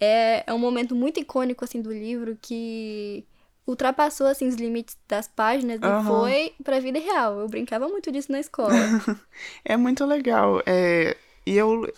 [0.00, 3.24] É, é um momento muito icônico, assim, do livro que
[3.66, 6.00] ultrapassou, assim, os limites das páginas Aham.
[6.00, 7.40] e foi pra vida real.
[7.40, 8.72] Eu brincava muito disso na escola.
[9.64, 10.62] É muito legal.
[10.64, 11.92] É, e eu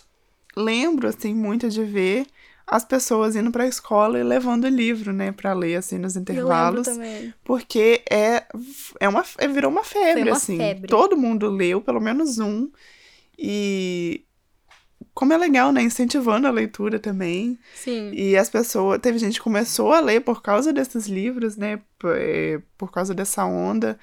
[0.57, 2.27] lembro, assim, muito de ver
[2.71, 6.87] as pessoas indo pra escola e levando livro, né, pra ler, assim, nos intervalos.
[7.43, 8.45] Porque é,
[9.01, 10.59] é uma, é- virou uma febre, uma assim.
[10.59, 10.87] febre.
[10.87, 12.71] Todo mundo leu, pelo menos um.
[13.39, 14.25] E
[15.15, 15.83] como é legal, né?
[15.83, 17.59] Incentivando a leitura também.
[17.75, 18.11] Sim.
[18.13, 19.01] E as pessoas.
[19.01, 21.81] Teve gente que começou a ler por causa desses livros, né?
[21.99, 23.99] Por, é, por causa dessa onda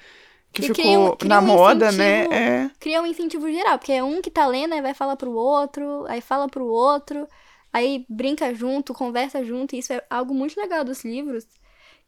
[0.52, 2.24] que ficou cria um- cria na um moda, né?
[2.32, 2.70] É.
[2.80, 6.04] Cria um incentivo geral, porque é um que tá lendo, aí vai falar pro outro,
[6.08, 7.28] aí fala pro outro,
[7.76, 11.44] aí brinca junto, conversa junto, e isso é algo muito legal dos livros,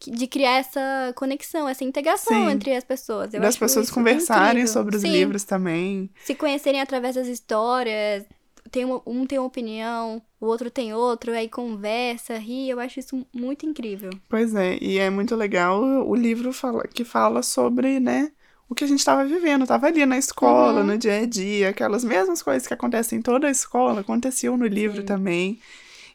[0.00, 2.50] de criar essa conexão, essa integração Sim.
[2.50, 3.34] entre as pessoas.
[3.34, 4.72] Eu das acho pessoas conversarem incrível.
[4.72, 6.10] sobre os Sim, livros também.
[6.24, 8.24] Se conhecerem através das histórias,
[8.70, 13.00] tem uma- um tem uma opinião, o outro tem outro, aí conversa, ri, eu acho
[13.00, 14.10] isso muito incrível.
[14.28, 18.30] Pois é, e é muito legal o livro fala, que fala sobre, né,
[18.68, 19.66] o que a gente estava vivendo.
[19.66, 20.86] Tava ali na escola, Uhum.
[20.86, 24.66] no dia a dia, aquelas mesmas coisas que acontecem em toda a escola, aconteciam no
[24.66, 25.06] livro Sim.
[25.06, 25.60] também.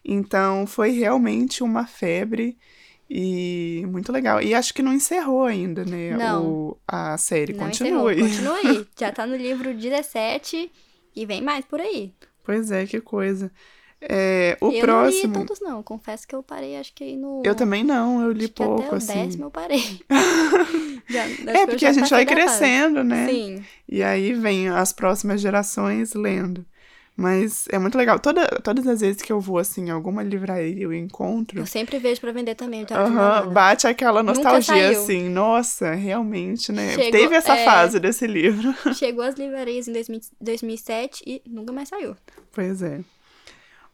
[0.05, 2.57] Então, foi realmente uma febre
[3.09, 4.41] e muito legal.
[4.41, 6.45] E acho que não encerrou ainda, né, Não.
[6.45, 7.53] o- a série.
[7.53, 8.87] Não Continua continua aí.
[8.99, 10.71] Já tá no livro 17
[11.15, 12.13] e vem mais por aí.
[12.43, 13.51] Pois é, que coisa.
[14.09, 15.33] É, o eu próximo...
[15.33, 15.83] não li todos, não.
[15.83, 17.41] Confesso que eu parei, acho que aí no.
[17.45, 19.25] Eu também não, eu li acho pouco, até o assim.
[19.25, 20.01] décimo eu parei.
[21.09, 22.35] Já- É, eu porque a gente vai fase.
[22.35, 23.27] crescendo, né?
[23.27, 23.63] Sim.
[23.87, 26.65] E aí vem as próximas gerações lendo.
[27.15, 28.17] Mas é muito legal.
[28.19, 32.19] Toda, todas as vezes que eu vou, assim, alguma livraria eu encontro, Eu sempre vejo
[32.19, 32.87] pra vender também.
[32.89, 33.51] Eu aham, falando.
[33.51, 35.29] bate aquela nostalgia, assim.
[35.29, 36.95] Nossa, realmente, né?
[36.95, 37.65] Chegou- Teve essa é.
[37.65, 38.73] fase desse livro.
[38.95, 42.15] Chegou às livrarias em 2000 2007 e nunca mais saiu.
[42.51, 43.01] Pois é.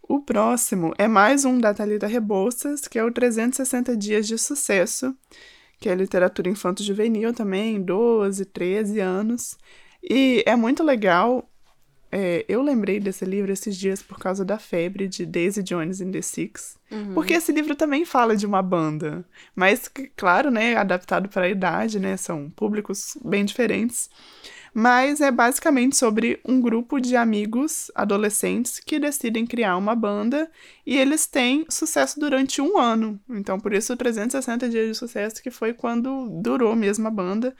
[0.10, 5.16] O próximo é mais um da Thalita Rebouças, que é o 360 Dias de Sucesso,
[5.80, 9.56] que é literatura infanto-juvenil também, 12, 13 anos.
[10.02, 11.48] E é muito legal.
[12.12, 16.10] é, eu lembrei desse livro esses dias por causa da febre de Daisy Jones and
[16.10, 16.80] the Six.
[17.14, 19.24] Porque esse livro também fala de uma banda.
[19.56, 22.18] Mas, claro, né, adaptado para a idade, né?
[22.18, 24.10] São públicos bem diferentes.
[24.74, 30.50] Mas é basicamente sobre um grupo de amigos adolescentes que decidem criar uma banda
[30.86, 33.20] e eles têm sucesso durante um ano.
[33.30, 37.56] Então, por isso, 360 dias de sucesso, que foi quando durou mesmo a banda.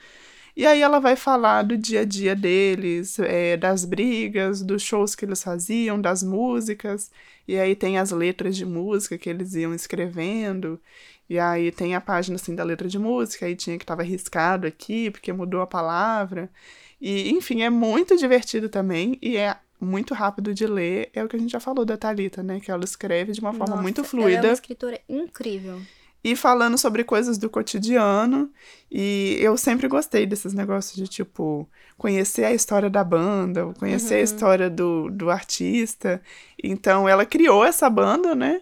[0.56, 5.14] E aí ela vai falar do dia a dia deles, é, das brigas, dos shows
[5.14, 7.10] que eles faziam, das músicas.
[7.46, 10.80] E aí tem as letras de música que eles iam escrevendo.
[11.28, 14.66] E aí tem a página assim da letra de música, aí tinha que estava riscado
[14.66, 16.50] aqui, porque mudou a palavra.
[17.00, 21.10] E, enfim, é muito divertido também e é muito rápido de ler.
[21.14, 22.60] É o que a gente já falou da Thalita, né?
[22.60, 25.80] Que ela escreve de uma forma Nossa, muito Ela é fluida uma escritora incrível.
[26.22, 28.50] e falando sobre coisas do cotidiano.
[28.90, 34.20] E eu sempre gostei desses negócios de, tipo, conhecer a história da banda, conhecer a
[34.20, 36.20] história do, do artista.
[36.62, 38.60] Então, ela criou essa banda, né?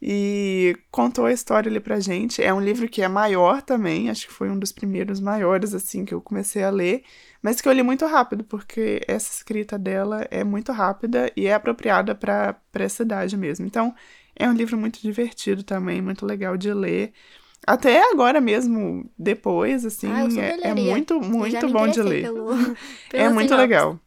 [0.00, 2.42] E contou a história ali pra gente.
[2.42, 6.04] É um livro que é maior também, acho que foi um dos primeiros maiores, assim,
[6.04, 7.02] que eu comecei a ler,
[7.46, 11.54] mas que eu li muito rápido, porque essa escrita dela é muito rápida e é
[11.54, 13.64] apropriada pra essa idade mesmo.
[13.64, 13.94] Então,
[14.34, 17.12] é um livro muito divertido também, muito legal de ler.
[17.64, 22.22] Até agora mesmo, depois, assim, ah, é, é muito, muito bom de ler.
[22.22, 22.50] Pelo,
[23.14, 24.00] É pela muito legal.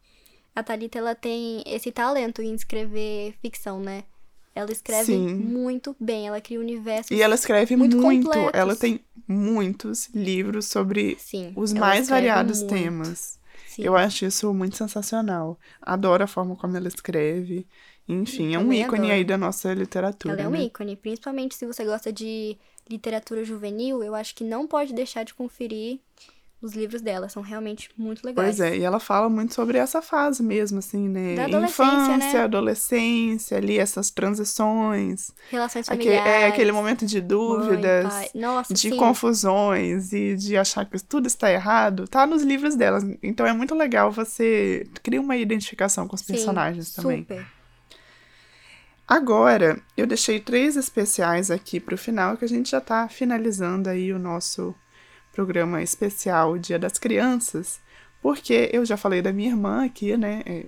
[0.54, 4.04] A Thalita, ela tem esse talento em escrever ficção, né?
[4.54, 5.34] Ela escreve Sim.
[5.34, 7.10] muito bem, ela cria universos.
[7.10, 8.26] E ela escreve muito muito.
[8.26, 8.50] completos.
[8.52, 12.74] Ela tem muitos livros sobre Sim, os mais variados muito.
[12.74, 13.38] temas.
[13.68, 13.82] Sim.
[13.84, 15.58] Eu acho isso muito sensacional.
[15.80, 17.66] Adoro a forma como ela escreve.
[18.08, 19.12] Enfim, é um ícone adoro.
[19.12, 20.34] aí da nossa literatura.
[20.34, 20.62] Ela é um né?
[20.62, 22.58] ícone, principalmente se você gosta de
[22.88, 26.00] literatura juvenil, eu acho que não pode deixar de conferir
[26.62, 28.56] os livros dela, são realmente muito legais.
[28.56, 31.34] Pois é, e ela fala muito sobre essa fase mesmo, assim, né?
[31.34, 32.44] Da adolescência, Infância, né?
[32.44, 35.30] adolescência, ali, essas transições.
[35.50, 36.42] Relações Aquele, familiares.
[36.42, 38.30] é aquele momento de mãe, dúvidas, pai.
[38.34, 38.96] Nossa, de sim.
[38.96, 42.06] confusões e de achar que tudo está errado.
[42.06, 43.04] Tá nos livros delas.
[43.22, 47.20] Então é muito legal você criar uma identificação com os Sim, personagens também.
[47.20, 47.46] Super.
[49.08, 54.12] Agora, eu deixei três especiais aqui pro final, que a gente já tá finalizando aí
[54.12, 54.74] o nosso
[55.32, 57.80] programa especial Dia das Crianças,
[58.22, 60.42] porque eu já falei da minha irmã aqui, né?
[60.46, 60.66] é,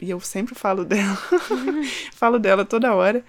[0.00, 1.16] E eu sempre falo dela,
[2.14, 3.24] falo dela toda hora.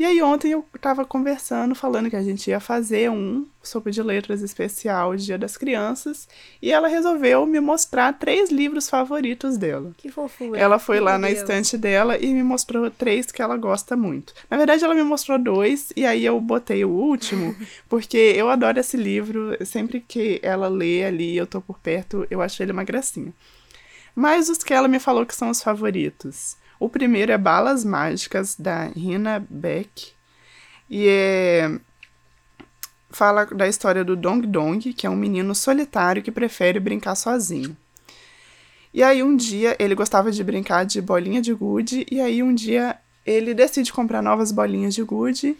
[0.00, 4.02] E aí ontem eu tava conversando, falando que a gente ia fazer um sopa de
[4.02, 6.26] letras especial Dia das Crianças,
[6.62, 9.92] e ela resolveu me mostrar três livros favoritos dela.
[9.98, 10.58] Que fofura.
[10.58, 11.40] Ela foi Meu lá na Deus.
[11.40, 14.32] estante dela e me mostrou três que ela gosta muito.
[14.48, 17.54] Na verdade, ela me mostrou dois, e aí eu botei o último,
[17.86, 19.54] porque eu adoro esse livro.
[19.66, 23.34] Sempre que ela lê ali, eu tô por perto, eu acho ele uma gracinha.
[24.14, 26.56] Mas os que ela me falou que são os favoritos.
[26.80, 30.14] O primeiro é Balas Mágicas, da Rina Beck.
[30.88, 31.78] E é...
[33.10, 37.76] fala da história do Dong Dong, que é um menino solitário que prefere brincar sozinho.
[38.94, 42.54] E aí um dia ele gostava de brincar de bolinha de gude, e aí um
[42.54, 45.56] dia ele decide comprar novas bolinhas de gude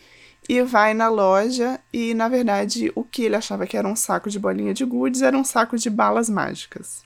[0.49, 4.31] e vai na loja e na verdade o que ele achava que era um saco
[4.31, 7.05] de bolinha de gudes era um saco de balas mágicas.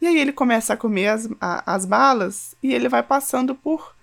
[0.00, 3.94] E aí ele começa a comer as, a- as balas e ele vai passando por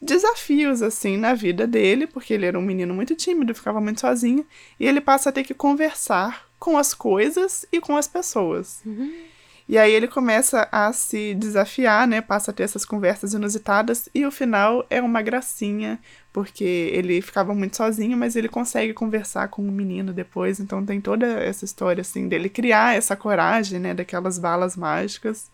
[0.00, 4.46] desafios assim na vida dele, porque ele era um menino muito tímido, ficava muito sozinho,
[4.78, 8.80] e ele passa a ter que conversar com as coisas e com as pessoas.
[9.68, 12.20] E aí ele começa a se desafiar, né?
[12.20, 15.98] Passa a ter essas conversas inusitadas e o final é uma gracinha,
[16.32, 21.00] porque ele ficava muito sozinho, mas ele consegue conversar com o menino depois, então tem
[21.00, 25.50] toda essa história assim dele criar essa coragem, né, daquelas balas mágicas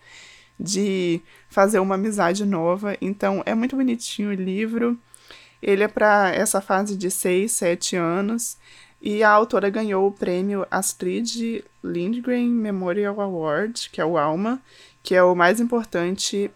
[0.59, 2.97] de fazer uma amizade nova.
[3.01, 4.99] Então é muito bonitinho o livro.
[5.63, 8.57] Ele é para essa fase de 6, 7 anos.
[9.01, 14.61] E a autora ganhou o prêmio Astrid Lindgren Memorial Award, que é o ALMA,
[15.03, 16.51] que é o mais importante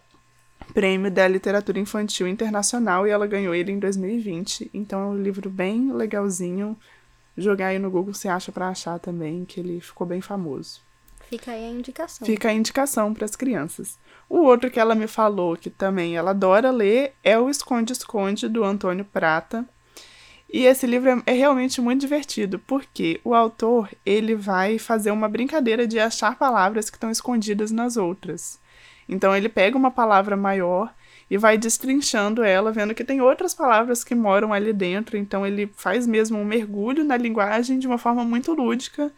[0.72, 4.70] prêmio da literatura infantil internacional, e ela ganhou ele em 2020.
[4.72, 6.76] Então é um livro bem legalzinho.
[7.36, 10.80] Jogar aí no Google você acha para achar também, que ele ficou bem famoso.
[11.28, 12.26] Fica aí a indicação.
[12.26, 13.98] Fica a indicação para as crianças.
[14.28, 18.64] O outro que ela me falou que também ela adora ler é o Esconde-Esconde, do
[18.64, 19.64] Antônio Prata.
[20.52, 25.28] E esse livro é, é realmente muito divertido, porque o autor ele vai fazer uma
[25.28, 28.58] brincadeira de achar palavras que estão escondidas nas outras.
[29.10, 30.94] Então ele pega uma palavra maior
[31.28, 35.16] e vai destrinchando ela, vendo que tem outras palavras que moram ali dentro.
[35.16, 39.12] Então ele faz mesmo um mergulho na linguagem de uma forma muito lúdica.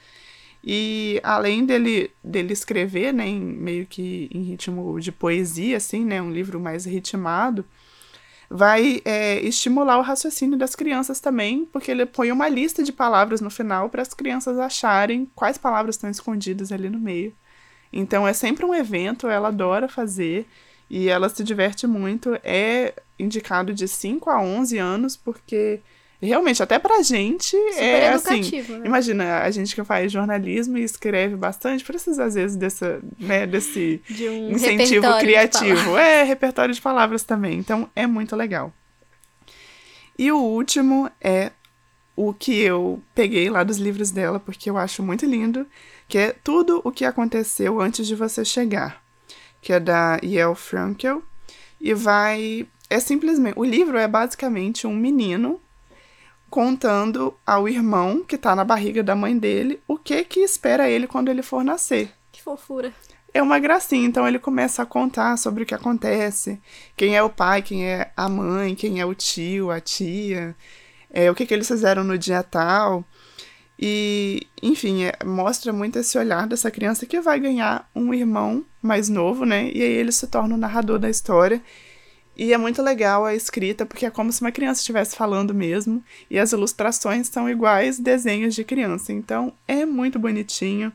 [0.64, 6.22] E além dele, dele escrever, né, em, meio que em ritmo de poesia, assim, né,
[6.22, 7.64] um livro mais ritmado,
[8.48, 13.40] vai é, estimular o raciocínio das crianças também, porque ele põe uma lista de palavras
[13.40, 17.34] no final para as crianças acharem quais palavras estão escondidas ali no meio.
[17.92, 20.46] Então é sempre um evento, ela adora fazer
[20.88, 22.38] e ela se diverte muito.
[22.42, 25.80] É indicado de 5 a 11 anos, porque
[26.20, 28.34] realmente, até pra gente, é assim.
[28.34, 28.86] educativo, né?
[28.86, 34.00] Imagina, a gente que faz jornalismo e escreve bastante, precisa às vezes dessa, né, desse
[34.08, 35.96] De um incentivo criativo.
[35.98, 37.58] É, repertório de palavras também.
[37.58, 38.72] Então, é muito legal.
[40.18, 41.50] E o último é
[42.14, 45.66] o que eu peguei lá dos livros dela, porque eu acho muito lindo,
[46.12, 49.02] que é Tudo o que aconteceu antes de você chegar,
[49.62, 51.22] que é da Yale Frankel,
[51.80, 52.66] e vai...
[52.90, 53.58] É simplesmente...
[53.58, 55.58] O livro é basicamente um menino
[56.50, 61.06] contando ao irmão, que tá na barriga da mãe dele, o que que espera ele
[61.06, 62.92] quando ele for nascer Que fofura.
[63.32, 64.06] é uma gracinha.
[64.06, 66.60] Então ele começa a contar sobre o que acontece,
[66.94, 70.54] quem é o pai, quem é a mãe, quem é o tio, a tia,
[71.10, 73.02] é, o que, que eles fizeram no dia tal.
[73.84, 79.08] E, enfim, é, mostra muito esse olhar dessa criança que vai ganhar um irmão mais
[79.08, 79.72] novo, né?
[79.74, 81.60] E aí ele se torna o narrador da história.
[82.36, 86.00] E é muito legal a escrita, porque é como se uma criança estivesse falando mesmo.
[86.30, 89.12] E as ilustrações são iguais desenhos de criança.
[89.12, 90.92] Então é muito bonitinho.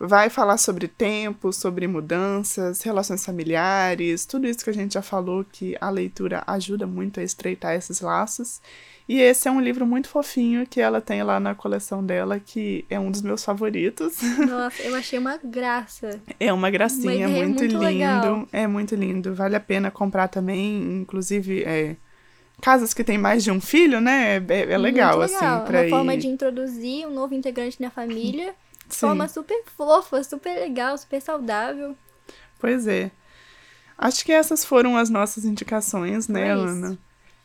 [0.00, 5.44] Vai falar sobre tempo, sobre mudanças, relações familiares, tudo isso que a gente já falou
[5.44, 8.62] que a leitura ajuda muito a estreitar esses laços.
[9.08, 12.84] E esse é um livro muito fofinho que ela tem lá na coleção dela, que
[12.90, 14.18] é um dos meus favoritos.
[14.46, 16.20] Nossa, eu achei uma graça.
[16.38, 17.78] É uma gracinha, é muito, muito lindo.
[17.78, 18.48] legal.
[18.52, 19.34] É muito lindo.
[19.34, 21.96] Vale a pena comprar também, inclusive, é,
[22.60, 24.36] casas que tem mais de um filho, né?
[24.46, 25.54] É, é legal, Muito legal.
[25.56, 25.90] assim, pra Uma ir.
[25.90, 28.54] forma de introduzir um novo integrante na família.
[28.86, 29.00] De Sim.
[29.06, 31.96] forma super fofa, super legal, super saudável.
[32.58, 33.10] Pois é.
[33.96, 36.62] Acho que essas foram as nossas indicações, né, isso.
[36.66, 36.98] Ana?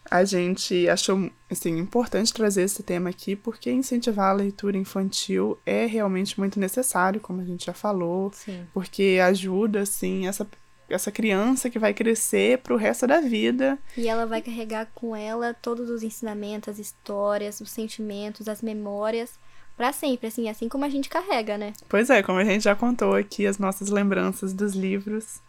[0.09, 5.85] A gente achou assim, importante trazer esse tema aqui, porque incentivar a leitura infantil é
[5.85, 8.65] realmente muito necessário, como a gente já falou, Sim.
[8.73, 10.47] porque ajuda, assim, essa,
[10.89, 13.79] essa criança que vai crescer pro resto da vida.
[13.95, 19.39] E ela vai carregar com ela todos os ensinamentos, as histórias, os sentimentos, as memórias,
[19.75, 21.73] pra sempre, assim, assim como a gente carrega, né?
[21.87, 25.41] Pois é, como a gente já contou aqui, as nossas lembranças dos livros.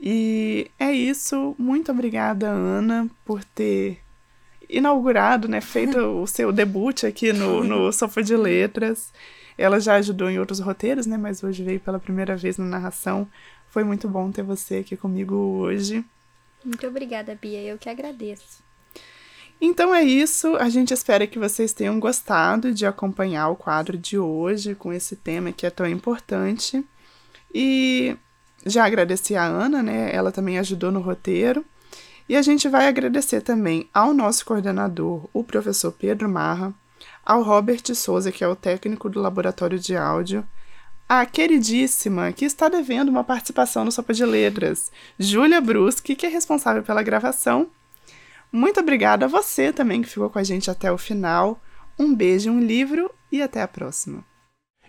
[0.00, 1.54] E é isso.
[1.58, 4.00] Muito obrigada, Ana, por ter
[4.68, 9.12] inaugurado, né, feito o seu debut aqui no, no Sofá de Letras.
[9.58, 13.28] Ela já ajudou em outros roteiros, né, mas hoje veio pela primeira vez na narração.
[13.68, 16.04] Foi muito bom ter você aqui comigo hoje.
[16.64, 17.62] Muito obrigada, Bia.
[17.62, 18.62] Eu que agradeço.
[19.60, 20.56] Então é isso.
[20.56, 25.14] A gente espera que vocês tenham gostado de acompanhar o quadro de hoje com esse
[25.14, 26.82] tema que é tão importante.
[27.54, 28.16] E
[28.64, 30.14] já agradeci a Ana, né?
[30.14, 31.64] Ela também ajudou no roteiro.
[32.28, 36.72] E a gente vai agradecer também ao nosso coordenador, o professor Pedro Marra,
[37.24, 40.46] ao Robert Souza, que é o técnico do laboratório de áudio,
[41.08, 46.28] a queridíssima, que está devendo uma participação no Sopa de Letras, Júlia Bruschi, que é
[46.28, 47.68] responsável pela gravação.
[48.52, 51.60] Muito obrigada a você também que ficou com a gente até o final.
[51.98, 54.29] Um beijo, um livro e até a próxima.